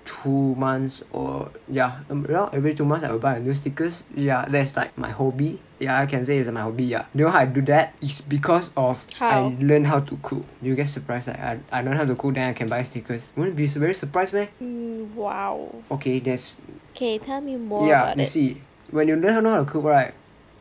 [0.10, 4.04] two months or yeah um, around every two months I will buy a new stickers
[4.16, 5.60] Yeah, that's like my hobby.
[5.80, 6.86] Yeah, I can say it's my hobby.
[6.86, 7.94] Yeah, you know how I do that?
[8.02, 9.30] It's because of How?
[9.30, 10.44] I learn how to cook.
[10.62, 13.30] You get surprised like I I learn how to cook, then I can buy stickers
[13.36, 14.50] Wouldn't be very surprised, man.
[14.62, 15.70] Mm, wow.
[15.92, 16.60] Okay, there's
[16.96, 18.14] Okay, tell me more yeah.
[18.18, 18.28] You it.
[18.28, 20.14] see, when you learn how to cook, right?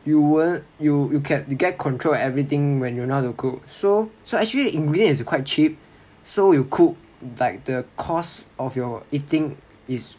[0.05, 3.33] You will you you can you get control of everything when you know how to
[3.33, 3.67] cook.
[3.67, 5.77] So so actually the ingredient is quite cheap.
[6.23, 6.95] So you cook
[7.39, 10.15] like the cost of your eating is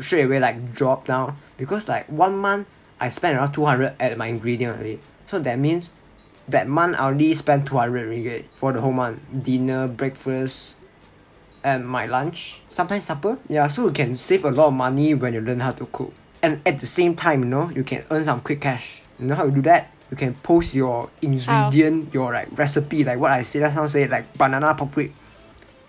[0.00, 2.66] straight away like drop down because like one month
[3.00, 5.00] I spent around two hundred at my ingredient already.
[5.26, 5.90] So that means
[6.48, 9.20] that month I already spent two hundred ringgit for the whole month.
[9.42, 10.76] Dinner, breakfast,
[11.64, 13.38] and my lunch, sometimes supper.
[13.48, 16.12] Yeah, so you can save a lot of money when you learn how to cook.
[16.42, 19.02] And at the same time, you know, you can earn some quick cash.
[19.18, 19.92] You know how you do that?
[20.10, 24.08] You can post your ingredient, your like recipe, like what I said last time, say
[24.08, 25.12] like banana rib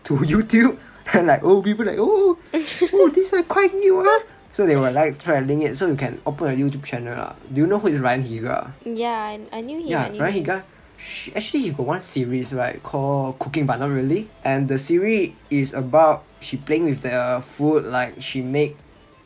[0.05, 0.77] to YouTube.
[1.13, 2.37] And like, oh, people like, oh,
[2.93, 4.19] oh, these are quite new, huh?
[4.51, 7.15] So they were like trying it, so you can open a YouTube channel.
[7.15, 7.33] lah.
[7.51, 8.71] Do you know who is Ryan Higa?
[8.83, 9.87] Yeah, I, I knew him.
[9.87, 10.43] Yeah, knew Ryan.
[10.43, 10.57] Higa.
[10.99, 15.33] She, actually, he got one series right called Cooking but Not Really, and the series
[15.49, 17.85] is about she playing with the food.
[17.87, 18.77] Like she make,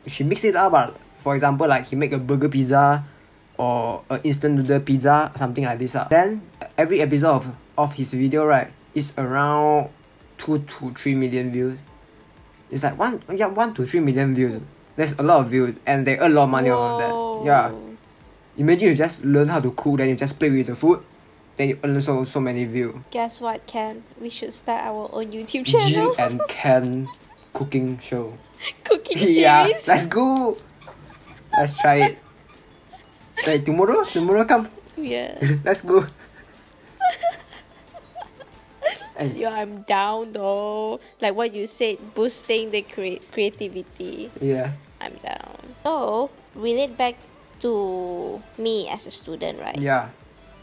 [0.06, 0.72] she mix it up.
[0.72, 0.94] ah.
[1.20, 3.04] For example, like he make a burger pizza,
[3.58, 5.94] or a instant noodle pizza, something like this.
[5.94, 6.06] ah.
[6.08, 6.40] Then
[6.78, 7.44] every episode of,
[7.76, 9.90] of his video right is around
[10.38, 11.78] two to three million views.
[12.70, 14.60] It's like one yeah one to three million views.
[14.96, 17.46] There's a lot of views and they earn a lot of money on that.
[17.46, 17.72] Yeah.
[18.56, 21.02] Imagine you just learn how to cook, then you just play with the food,
[21.58, 22.94] then you earn so so many views.
[23.10, 24.02] Guess what, Ken?
[24.20, 26.14] We should start our own YouTube Jin channel.
[26.18, 27.08] and Ken
[27.52, 28.32] cooking show.
[28.84, 29.38] Cooking series.
[29.38, 30.56] yeah, let's go.
[31.52, 32.18] Let's try it.
[33.46, 34.66] Like tomorrow, tomorrow come.
[34.96, 35.36] yeah.
[35.62, 36.06] let's go.
[39.18, 41.00] Yeah, I'm down though.
[41.20, 44.30] Like what you said, boosting the crea- creativity.
[44.40, 45.56] yeah, I'm down.
[45.82, 47.16] So, relate back
[47.60, 47.72] to
[48.58, 49.78] me as a student, right?
[49.78, 50.10] yeah,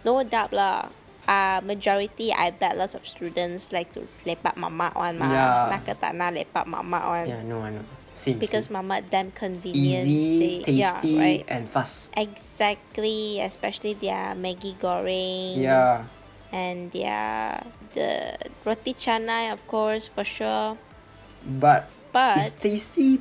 [0.05, 0.89] No doubt lah.
[1.23, 5.31] Uh, majority, I bet lots of students like to lepak mamak one ma.
[5.31, 5.71] Yeah.
[5.71, 7.27] 那个 tak nak lepak mamak one.
[7.31, 7.39] yeah.
[7.47, 7.85] No, I know.
[8.11, 8.37] Same.
[8.37, 8.77] Because same.
[8.83, 10.03] mamak damn convenient.
[10.05, 11.41] easy, They- yeah, tasty, right.
[11.47, 12.11] and fast.
[12.19, 15.57] Exactly, especially their Maggi goreng.
[15.57, 16.03] Yeah,
[16.53, 17.65] And yeah,
[17.97, 20.77] the roti canai, of course, for sure.
[21.43, 23.17] but But it's tasty,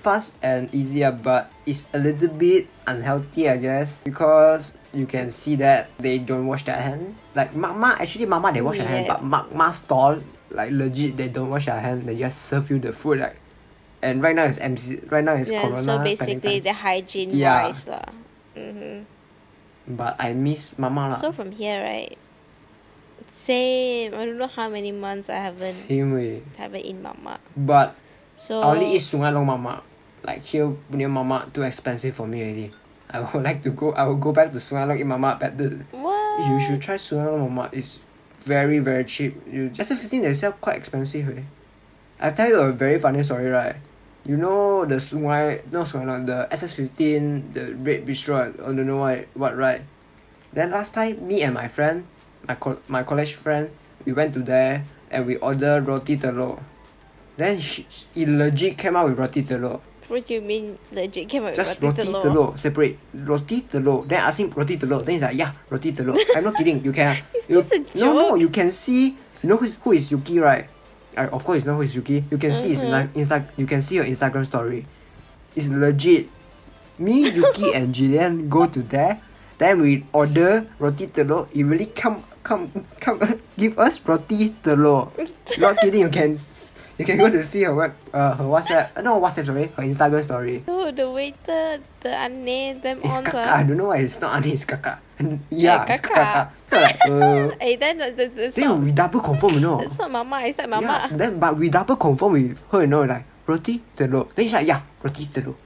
[0.00, 5.60] fast and easier, but it's a little bit unhealthy, I guess, because you can see
[5.60, 7.14] that they don't wash their hand.
[7.36, 10.18] Like mamak, actually mamak they wash their hand, but mamak stall
[10.50, 12.08] like legit they don't wash their hand.
[12.08, 13.36] They just serve you the food like
[14.02, 15.04] and right now it's MC.
[15.12, 15.84] Right now it's yeah, Corona.
[15.84, 17.68] so basically the hygiene Yeah.
[17.68, 18.08] wise lah.
[18.56, 19.04] Mm-hmm.
[20.00, 21.18] But I miss mamak lah.
[21.20, 22.16] So from here, right?
[23.26, 24.14] Same.
[24.14, 26.42] I don't know how many months I haven't Same way.
[26.56, 27.38] haven't eaten mamak.
[27.56, 27.94] But
[28.36, 29.82] So I only eat Sungai Long mamak.
[30.22, 32.70] Like here near mamak too expensive for me already.
[33.10, 33.92] I would like to go.
[33.92, 35.84] I will go back to Sungai Long eat mamak better.
[35.92, 36.48] what?
[36.48, 37.70] You should try Sungai Long mamak.
[37.72, 37.98] It's
[38.44, 39.36] very very cheap.
[39.50, 41.28] You just fifteen they sell quite expensive.
[41.36, 41.42] Eh?
[42.20, 43.76] I tell you a very funny story, right?
[44.26, 48.98] You know the Sungai, no Sungai Long, the SS15, the red bistro, I don't know
[48.98, 49.80] what, what right?
[50.52, 52.04] Then last time, me and my friend,
[52.48, 53.70] my co- my college friend,
[54.04, 56.58] we went to there and we order roti telur.
[57.36, 59.80] Then she, he legit came out with roti telur.
[60.08, 62.22] What do you mean legit came out Just with roti roti telur?
[62.24, 62.98] telur, separate.
[63.14, 64.08] Roti telur.
[64.08, 65.04] Then I asked him roti telur.
[65.04, 66.16] Then he's like, yeah, roti telur.
[66.36, 66.82] I'm not kidding.
[66.84, 67.16] You can.
[67.34, 68.34] Is you, this a No, no.
[68.34, 69.16] You can see.
[69.42, 70.68] You know who is, who is Yuki, right?
[71.16, 72.24] Of course, you know who is Yuki.
[72.30, 72.84] You can see his.
[72.84, 73.06] Uh-huh.
[73.14, 73.44] Insta- Insta.
[73.56, 74.86] You can see her Instagram story.
[75.56, 76.28] It's legit.
[76.98, 79.20] Me, Yuki, and Jillian go to there.
[79.58, 81.48] Then we order roti telur.
[81.54, 83.20] It really come come come
[83.58, 85.10] give us roti telur.
[85.58, 86.00] not kidding.
[86.00, 86.36] You can
[86.98, 88.96] you can go to see her web uh, her WhatsApp.
[88.96, 89.66] uh, No WhatsApp sorry.
[89.76, 90.64] Her Instagram story.
[90.68, 93.46] Oh, the waiter, the ane, them It's on kakak.
[93.46, 94.98] I don't know why it's not Ani, it's kakak.
[95.50, 96.12] yeah, it's kakak.
[96.12, 96.46] kakak.
[96.68, 99.80] So like, uh, then the, the, the, then not, we double confirm, you know.
[99.84, 101.08] it's not mama, it's like Yeah, mama.
[101.12, 104.28] then but we double confirm with her, you know, like roti telur.
[104.34, 105.56] Then she's like, yeah, roti telur.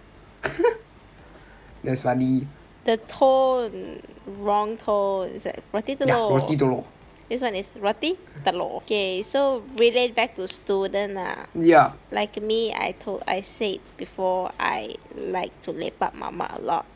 [1.82, 2.46] That's funny.
[2.84, 5.30] The tone, wrong tone.
[5.34, 6.08] It's like roti telur.
[6.08, 6.84] Yeah, roti telur.
[7.28, 8.84] This one is roti telur.
[8.84, 11.46] Okay, so relate back to student ah.
[11.56, 16.86] Yeah, Like me, I told, I said before, I like to lepak mamak a lot.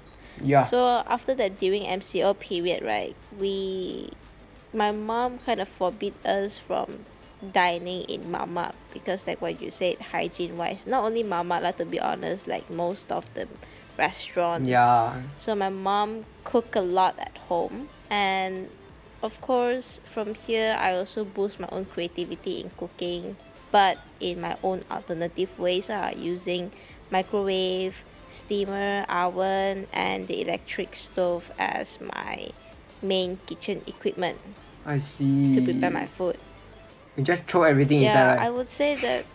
[0.45, 0.65] yeah.
[0.65, 4.11] So after that, during MCO period, right, we,
[4.73, 7.05] my mom kind of forbid us from
[7.53, 11.85] dining in mamak because like what you said, hygiene wise, not only mamak lah to
[11.87, 13.49] be honest, like most of the
[13.99, 14.69] restaurants.
[14.69, 15.21] yeah.
[15.39, 18.69] So my mom cook a lot at home and
[19.23, 23.37] of course from here I also boost my own creativity in cooking
[23.71, 26.71] but in my own alternative ways uh, using
[27.11, 32.49] microwave, steamer, oven and the electric stove as my
[33.03, 34.39] main kitchen equipment
[34.87, 35.55] I see.
[35.55, 36.39] to prepare my food.
[37.17, 39.27] You just throw everything Yeah, inside, I would say that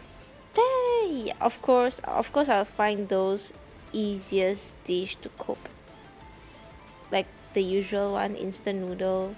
[0.55, 3.53] hey, of course of course I'll find those
[3.93, 5.59] easiest dish to cook.
[7.11, 9.35] Like the usual one, instant noodle,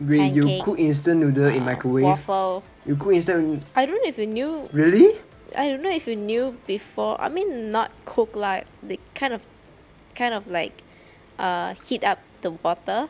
[0.00, 2.04] Wait, you cook instant noodle in uh, microwave?
[2.04, 2.62] waffle.
[2.84, 3.62] You cook instant.
[3.74, 5.16] I don't know if you knew Really?
[5.56, 7.20] I don't know if you knew before.
[7.20, 9.46] I mean not cook like they kind of
[10.14, 10.82] kind of like
[11.38, 13.08] uh heat up the water.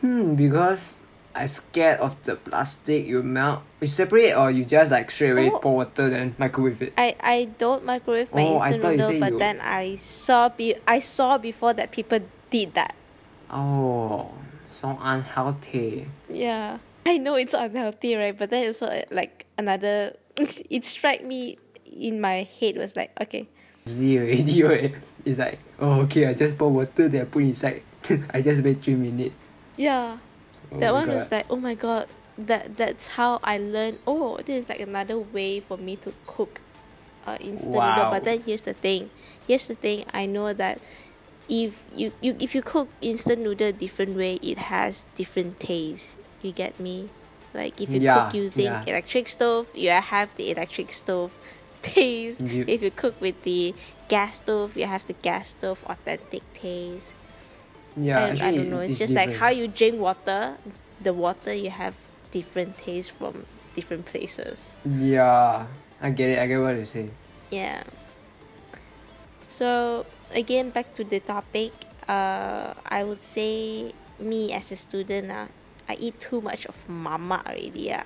[0.00, 0.99] Hmm, because
[1.34, 3.06] I scared of the plastic.
[3.06, 3.62] You melt.
[3.80, 5.58] You separate or you just like straight away Oh.
[5.58, 6.92] pour water then microwave it.
[6.98, 10.74] I, I don't microwave my Oh, I instant noodle, but you- then I saw be
[10.86, 12.94] I saw before that people did that.
[13.50, 14.30] Oh,
[14.66, 16.06] so unhealthy.
[16.28, 16.78] Yeah.
[17.06, 18.36] I know it's unhealthy, right?
[18.36, 23.48] But then also like another it struck me in my head was like, okay,
[23.88, 24.94] Zero already, right?
[25.24, 27.82] It's like, oh, okay, I just pour water, then I put inside.
[28.34, 29.34] I just wait three minutes.
[29.76, 30.18] yeah.
[30.72, 32.06] Oh that one was like, oh my god,
[32.38, 33.98] that that's how I learned.
[34.06, 36.60] Oh, this is like another way for me to cook
[37.26, 38.10] uh, instant noodle.
[38.10, 39.10] But then here's the thing.
[39.46, 40.04] Here's the thing.
[40.12, 40.80] I know that
[41.48, 46.16] if you, you if you cook instant noodle different way, it has different taste.
[46.42, 47.08] You get me?
[47.52, 48.84] Like if you Yeah, cook using yeah.
[48.86, 51.34] electric stove, you have the electric stove
[51.82, 52.40] taste.
[52.40, 53.74] You- If you cook with the
[54.08, 57.14] gas stove, you have the gas stove authentic taste.
[57.96, 58.80] Yeah, I, I don't know.
[58.80, 60.56] It's, it's just like how you drink water,
[61.02, 61.94] the water you have
[62.30, 64.74] different taste from different places.
[64.86, 65.66] Yeah,
[66.00, 66.38] I get it.
[66.38, 67.10] I get what you say.
[67.50, 67.82] Yeah.
[69.48, 71.72] So again, back to the topic.
[72.08, 75.46] Uh, I would say me as a student, uh,
[75.88, 77.92] I eat too much of mamak already.
[77.92, 78.04] Uh.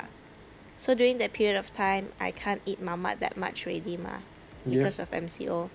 [0.76, 4.20] So during that period of time, I can't eat mamak that much already, ma,
[4.66, 4.78] Yeah.
[4.78, 5.70] because of MCO.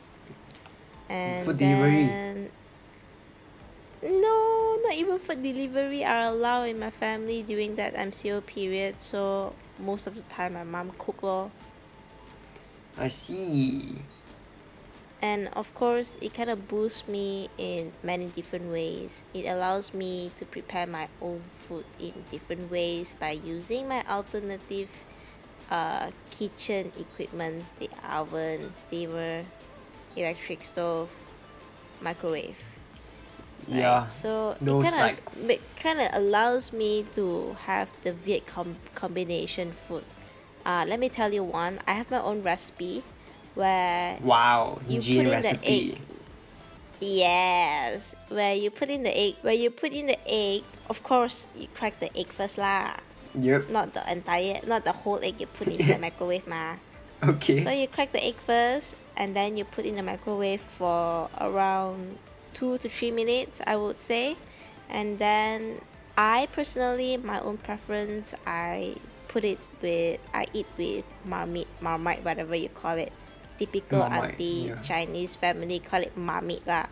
[1.10, 2.49] And Food delivery.
[4.02, 9.02] No, not even food delivery are allowed in my family during that MCO period.
[9.02, 11.52] So most of the time, my mom cook lor.
[12.97, 13.97] I see.
[15.22, 19.24] And of course, it kind of boosts me in many different ways.
[19.34, 24.89] It allows me to prepare my own food in different ways by using my alternative
[25.70, 29.43] uh, kitchen equipments the oven, steamer,
[30.16, 31.12] electric stove,
[32.02, 32.56] microwave.
[33.68, 33.78] Right?
[33.80, 34.07] Yeah.
[34.07, 38.78] So those it kind of it kind of allows me to have the weird com-
[38.95, 40.03] combination food.
[40.66, 41.80] Uh, let me tell you one.
[41.88, 43.03] I have my own recipe,
[43.55, 45.97] where Wow, You put in the egg.
[46.99, 50.64] yes, where you put in the egg, where you put in the egg.
[50.89, 52.97] Of course, you crack the egg first lah,
[53.38, 53.70] Yep.
[53.70, 56.76] not the entire, not the whole egg you put in the microwave ma.
[57.24, 57.62] Okay.
[57.64, 62.18] So you crack the egg first, and then you put in the microwave for around
[62.60, 64.36] two to three minutes, I would say,
[64.91, 65.80] and then
[66.18, 68.95] I personally, my own preference, I
[69.32, 73.14] put it with, I eat with marmite, marmite, whatever you call it.
[73.60, 74.80] Typical Marmite, auntie yeah.
[74.80, 76.88] Chinese family call it marmite lah.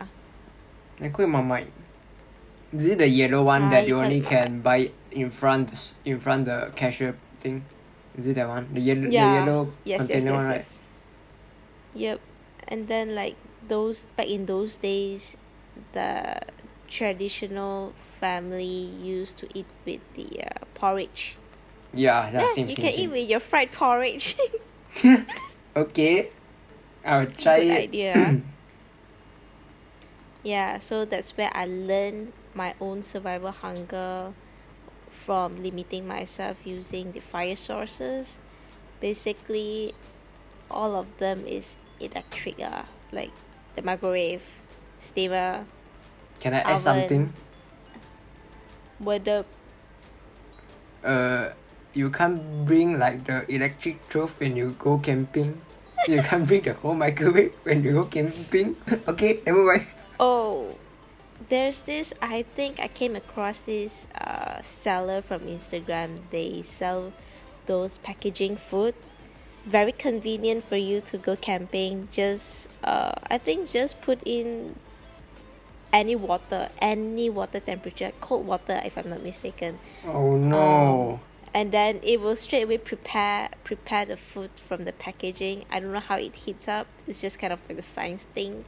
[1.00, 1.72] I call it Marmite.
[2.76, 5.72] Is it the yellow one that you only can buy in front
[6.04, 7.64] in front the cashier thing?
[8.20, 8.68] Is it that one?
[8.72, 9.24] The yellow Yeah.
[9.24, 10.56] the yellow Yes, yes, container yes, one, right?
[10.60, 10.80] yes.
[11.96, 12.18] Yep,
[12.68, 15.40] and then like those back in those days,
[15.92, 16.40] the
[16.88, 21.36] traditional family used to eat with the uh, porridge.
[21.92, 23.00] Yeah, yeah, yeah, same, you same, can same.
[23.00, 24.36] eat with your fried porridge.
[25.76, 26.30] Okay.
[27.04, 27.78] I'll try Good it.
[27.94, 28.14] idea.
[28.16, 28.34] ah.
[30.42, 34.32] yeah, so that's where I learned my own survival hunger
[35.10, 38.38] from limiting myself using the fire sources.
[39.00, 39.94] Basically,
[40.70, 43.30] all of them is electric, uh, like
[43.76, 44.62] the microwave,
[45.00, 45.64] steamer,
[46.40, 47.32] Can I add something?
[49.00, 49.44] the
[51.04, 51.50] Uh,
[51.94, 55.60] you can't bring like the electric stove when you go camping.
[56.06, 58.76] you can't bring the whole microwave when you go camping.
[59.08, 59.86] okay, never mind.
[60.18, 60.74] Oh,
[61.48, 62.14] there's this.
[62.22, 66.18] I think I came across this uh, seller from Instagram.
[66.30, 67.12] They sell
[67.66, 68.94] those packaging food.
[69.66, 72.08] Very convenient for you to go camping.
[72.10, 74.74] Just, uh, I think, just put in
[75.92, 81.20] any water, any water temperature, cold water, if I'm not mistaken, Oh no.
[81.54, 85.64] and then it will straight away prepare prepare the food from the packaging.
[85.70, 86.86] I don't know how it heats up.
[87.06, 88.64] It's just kind of like a science thing,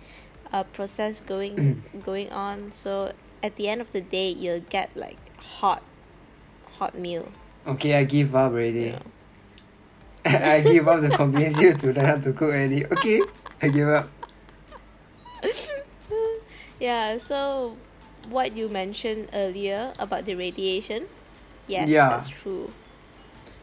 [0.53, 2.73] uh, process going going on.
[2.73, 3.13] So
[3.43, 5.83] at the end of the day, you'll get like hot,
[6.79, 7.29] hot meal.
[7.67, 8.95] Okay, I give up already.
[10.25, 12.87] I give up to convince you to learn how to cook already.
[12.87, 13.21] Okay,
[13.63, 14.09] I give up.
[16.81, 17.19] Yeah.
[17.19, 17.77] So
[18.29, 21.07] what you mentioned earlier about the radiation,
[21.69, 22.09] yes, Yeah.
[22.11, 22.73] that's true.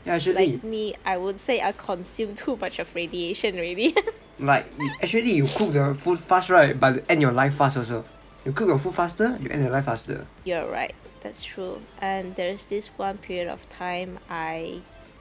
[0.05, 3.93] Yeah, actually, Like me, I would say I consume too much of radiation really
[4.39, 8.05] like actually you cook the food fast right, but you end your life fast also.
[8.45, 10.25] You cook your food faster, you end your life faster.
[10.45, 10.95] You're right.
[11.21, 11.81] That's true.
[11.99, 14.79] And there's this one period of time I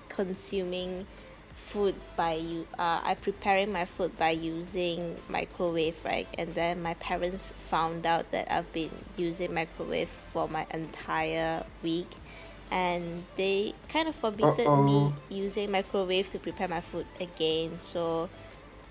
[0.08, 1.06] consuming
[1.66, 2.66] food by you.
[2.78, 6.28] Uh, I preparing my food by using microwave, right?
[6.38, 12.08] And then my parents found out that I've been using microwave for my entire week,
[12.70, 15.14] and they kind of forbidden me Uh-oh.
[15.28, 17.78] using microwave to prepare my food again.
[17.80, 18.30] So,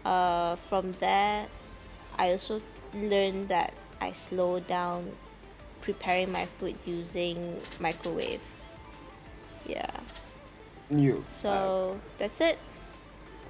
[0.04, 1.48] uh, from there,
[2.20, 2.62] I also
[2.94, 5.12] learned that I slow down
[5.82, 8.42] preparing my food using microwave.
[9.66, 9.92] Yeah.
[10.90, 11.24] You.
[11.30, 12.58] So that's it.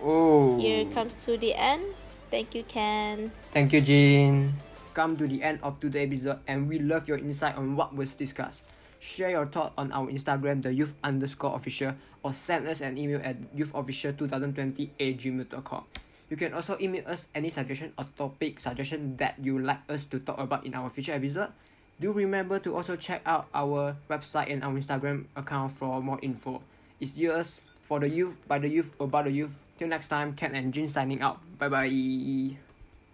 [0.01, 0.57] oh.
[0.59, 1.83] Here comes to the end.
[2.31, 3.31] Thank you, Ken.
[3.51, 4.53] Thank you, Jean.
[4.93, 8.15] Come to the end of today's episode, and we love your insight on what was
[8.15, 8.63] discussed.
[8.99, 13.21] Share your thought on our Instagram, the youth underscore official, or send us an email
[13.23, 15.83] at youthofficial2020 at gmail.com.
[16.29, 20.19] You can also email us any suggestion or topic suggestion that you like us to
[20.19, 21.51] talk about in our future episode.
[21.99, 26.61] Do remember to also check out our website and our Instagram account for more info.
[26.99, 29.51] It's yours for the youth, by the youth, about the youth.
[29.77, 31.39] Till next time, Ken and Jin signing out.
[31.59, 31.91] Bye bye.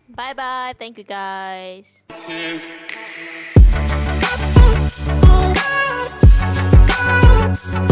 [0.10, 0.74] Bye bye.
[0.78, 2.04] Thank you, guys.
[7.52, 7.91] Thank